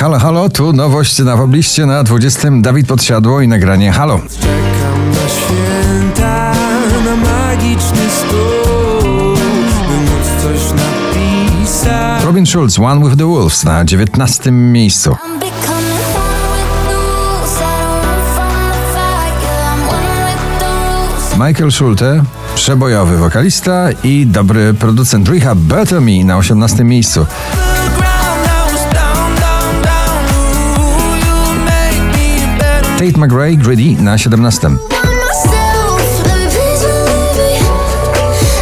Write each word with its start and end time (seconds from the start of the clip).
Halo, 0.00 0.18
halo, 0.18 0.48
tu 0.48 0.72
nowość 0.72 1.18
na 1.18 1.36
pobliście 1.36 1.86
na 1.86 2.02
20. 2.02 2.48
Dawid 2.60 2.86
Podsiadło 2.86 3.40
i 3.40 3.48
nagranie 3.48 3.92
Halo. 3.92 4.18
Czekam 4.18 5.10
na 5.10 5.28
święta, 5.28 6.52
na 7.04 7.16
magiczny 7.16 8.10
stół, 8.10 9.34
by 9.88 9.96
móc 10.00 10.42
coś 10.42 10.60
napisać. 10.70 12.24
Robin 12.24 12.46
Schulz, 12.46 12.78
One 12.78 13.04
with 13.04 13.16
the 13.16 13.26
Wolves 13.26 13.64
na 13.64 13.84
19. 13.84 14.50
miejscu. 14.50 15.16
Michael 21.46 21.72
Schulte, 21.72 22.22
przebojowy 22.54 23.18
wokalista 23.18 23.88
i 24.04 24.26
dobry 24.26 24.74
producent 24.74 25.30
Better 25.54 26.00
Me 26.00 26.24
na 26.24 26.36
18. 26.36 26.84
miejscu. 26.84 27.26
Tate 33.00 33.18
McRae, 33.18 33.56
Greedy 33.56 33.96
na 34.02 34.18
17. 34.18 34.68
I'm 34.68 34.76
myself, 34.76 36.00
let 36.26 36.36
me 36.36 36.44
please 36.52 36.84
believe 36.84 37.36
me. 37.40 37.52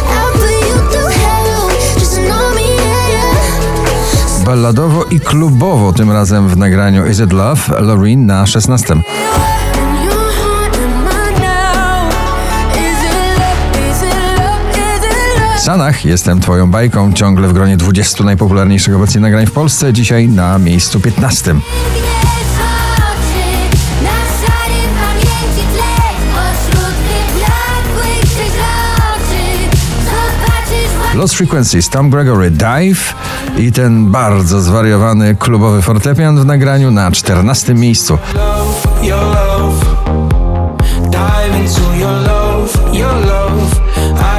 I'll 0.07 0.31
put 0.31 0.55
you 0.63 0.79
through 0.91 1.11
hell. 1.11 1.69
Just 1.99 2.15
to 2.15 2.21
know 2.21 2.55
me, 2.55 2.61
yeah, 2.61 3.09
yeah. 3.09 4.45
Balladowo 4.45 5.03
i 5.11 5.19
klubowo 5.19 5.93
tym 5.93 6.11
razem 6.11 6.49
w 6.49 6.57
nagraniu 6.57 7.05
Is 7.05 7.19
It 7.19 7.33
Love, 7.33 7.81
Loreen 7.81 8.25
na 8.25 8.45
16. 8.45 8.93
In 8.93 9.01
your 10.03 10.31
heart, 10.31 10.77
am 10.77 11.07
I 11.07 11.39
now? 11.39 12.09
Is 12.75 13.03
it 13.03 13.13
love? 13.39 13.91
Is 13.91 14.01
it 14.01 14.13
love? 14.39 14.77
Is 14.77 15.03
it 15.03 15.39
love? 15.39 15.59
Sanach, 15.59 16.05
jestem 16.05 16.39
twoją 16.39 16.71
bajką, 16.71 17.13
ciągle 17.13 17.47
w 17.47 17.53
gronie 17.53 17.77
20 17.77 18.23
najpopularniejszych 18.23 18.95
obecnie 18.95 19.21
nagrań 19.21 19.45
w 19.45 19.51
Polsce, 19.51 19.93
dzisiaj 19.93 20.27
na 20.27 20.57
miejscu 20.57 20.99
15. 20.99 21.55
Lost 31.15 31.35
Frequencies, 31.35 31.89
Tom 31.89 32.09
Gregory, 32.09 32.51
Dive 32.51 33.13
i 33.57 33.71
ten 33.71 34.11
bardzo 34.11 34.61
zwariowany 34.61 35.35
klubowy 35.35 35.81
fortepian 35.81 36.37
w 36.37 36.45
nagraniu 36.45 36.91
na 36.91 37.11
14 37.11 37.73
miejscu. 37.73 38.17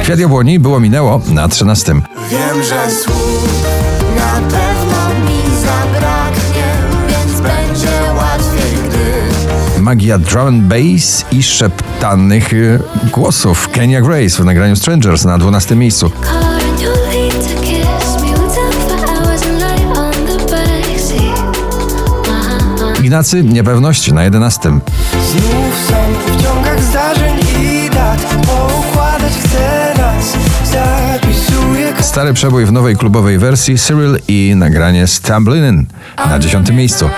Kwiat 0.03 0.19
jabłoni 0.19 0.59
było 0.59 0.79
minęło 0.79 1.21
na 1.29 1.47
13. 1.47 1.93
wiem, 2.29 2.63
że 2.63 2.91
słów 2.91 3.63
Na 4.15 4.33
pewno 4.33 5.25
mi 5.25 5.41
zabraknie 5.61 6.73
Więc 7.07 7.41
będzie 7.41 8.13
łatwiej, 8.17 8.77
gdy 8.89 9.81
Magia 9.81 10.17
drum 10.17 10.47
and 10.47 10.63
bass 10.63 11.25
i 11.31 11.43
szeptanych 11.43 12.53
y, 12.53 12.79
głosów. 13.11 13.69
Kenya 13.69 14.01
Grace 14.01 14.29
w 14.29 14.45
nagraniu 14.45 14.75
Strangers 14.75 15.25
na 15.25 15.37
12 15.37 15.75
miejscu. 15.75 16.11
Ignacy, 23.11 23.43
niepewność 23.43 24.11
na 24.11 24.23
11. 24.23 24.59
Znów 24.61 25.89
są 25.89 25.95
w 26.27 26.43
ciągach 26.43 26.83
zdarzeń 26.83 27.39
i 27.61 27.89
dat 27.89 28.35
Poukładać 28.45 29.33
chcę 29.33 29.93
nas 29.97 30.33
Zapisuję 30.71 31.93
Stary 32.01 32.33
przebój 32.33 32.65
w 32.65 32.71
nowej 32.71 32.95
klubowej 32.95 33.37
wersji 33.37 33.77
Cyril 33.77 34.19
i 34.27 34.53
nagranie 34.55 35.07
Stumblin' 35.07 35.85
na 36.17 36.39
10 36.39 36.69
miejscu. 36.69 37.09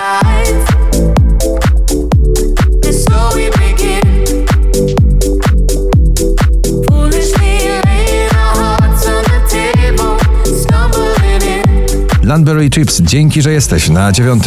Landberry 12.22 12.70
Chips, 12.70 13.00
dzięki, 13.00 13.42
że 13.42 13.52
jesteś 13.52 13.88
na 13.88 14.12
9. 14.12 14.44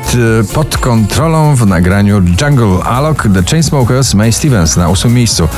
Beat 0.00 0.14
y, 0.14 0.54
pod 0.54 0.78
kontrolą 0.78 1.56
w 1.56 1.66
nagraniu 1.66 2.22
Jungle 2.40 2.84
Alok 2.84 3.28
The 3.34 3.42
Chainsmokers 3.42 4.14
May 4.14 4.32
Stevens 4.32 4.76
na 4.76 4.88
8 4.88 5.14
miejscu. 5.14 5.48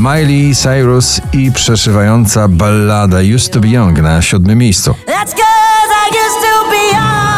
Miley 0.00 0.54
Cyrus 0.54 1.20
i 1.32 1.52
przeszywająca 1.52 2.48
ballada 2.48 3.18
Used 3.34 3.52
to 3.52 3.60
Be 3.60 3.68
Young 3.68 4.02
na 4.02 4.22
7 4.22 4.58
miejscu. 4.58 4.94
That's 5.06 5.32
I 5.32 6.10
used 6.26 6.42
to 6.42 6.70
be 6.70 6.96
young 6.96 7.29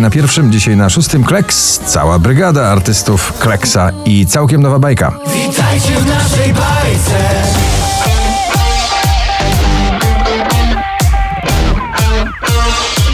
Wczoraj 0.00 0.10
na 0.10 0.22
pierwszym, 0.22 0.52
dzisiaj 0.52 0.76
na 0.76 0.90
szóstym 0.90 1.24
Kleks, 1.24 1.78
cała 1.78 2.18
brygada 2.18 2.66
artystów 2.66 3.38
Kleksa 3.38 3.90
i 4.04 4.26
całkiem 4.26 4.62
nowa 4.62 4.78
bajka. 4.78 5.18
Witajcie 5.26 6.00
w 6.00 6.06
naszej 6.06 6.52
bajce 6.52 7.18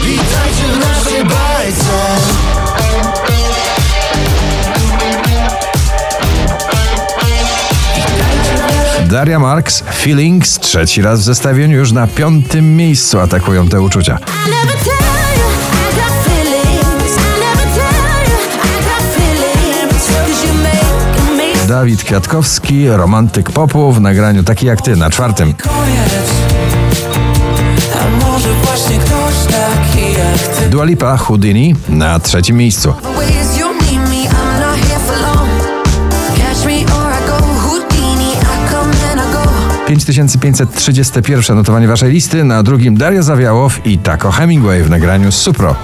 Witajcie 0.03 0.63
w 0.73 0.79
naszej 0.79 1.23
bajce 1.23 1.97
Daria 9.09 9.39
Marks, 9.39 9.83
Feelings, 9.91 10.59
trzeci 10.59 11.01
raz 11.01 11.19
w 11.19 11.23
zestawieniu, 11.23 11.77
już 11.77 11.91
na 11.91 12.07
piątym 12.07 12.75
miejscu 12.75 13.19
atakują 13.19 13.67
te 13.67 13.81
uczucia. 13.81 14.19
Dawid 21.67 22.03
Kwiatkowski, 22.03 22.89
romantyk 22.89 23.51
popu 23.51 23.91
w 23.91 24.01
nagraniu 24.01 24.43
taki 24.43 24.65
jak 24.65 24.81
ty 24.81 24.95
na 24.95 25.09
czwartym. 25.09 25.53
Dua 30.69 30.85
Lipa, 30.85 31.17
Houdini 31.17 31.75
na 31.89 32.19
trzecim 32.19 32.57
miejscu. 32.57 32.93
5531 39.87 41.55
notowanie 41.55 41.87
waszej 41.87 42.11
listy, 42.11 42.43
na 42.43 42.63
drugim 42.63 42.97
Daria 42.97 43.21
Zawiałow 43.21 43.85
i 43.85 43.97
Taco 43.97 44.31
Hemingway 44.31 44.83
w 44.83 44.89
nagraniu 44.89 45.31
Supro. 45.31 45.75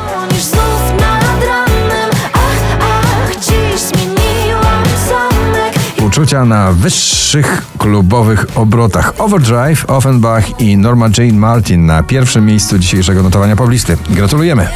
Uczucia 6.23 6.45
na 6.45 6.72
wyższych 6.72 7.61
klubowych 7.78 8.45
obrotach. 8.56 9.13
Overdrive, 9.17 9.85
Offenbach 9.88 10.61
i 10.61 10.78
Norma 10.78 11.09
Jane 11.17 11.34
Martin 11.34 11.85
na 11.85 12.03
pierwszym 12.03 12.45
miejscu 12.45 12.79
dzisiejszego 12.79 13.23
notowania 13.23 13.56
poblisty. 13.56 13.97
Gratulujemy! 14.09 14.67